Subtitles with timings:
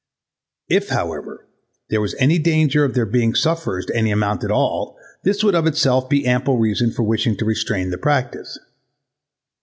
[0.67, 1.45] If however
[1.91, 5.53] there was any danger of their being sufferers to any amount at all this would
[5.53, 8.57] of itself be ample reason for wishing to restrain the practise.